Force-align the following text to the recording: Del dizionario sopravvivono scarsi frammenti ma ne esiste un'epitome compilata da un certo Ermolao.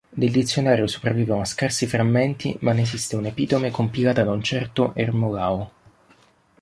Del 0.09 0.31
dizionario 0.31 0.87
sopravvivono 0.87 1.45
scarsi 1.45 1.85
frammenti 1.85 2.57
ma 2.61 2.71
ne 2.73 2.81
esiste 2.81 3.15
un'epitome 3.17 3.69
compilata 3.69 4.23
da 4.23 4.31
un 4.31 4.41
certo 4.41 4.95
Ermolao. 4.95 5.71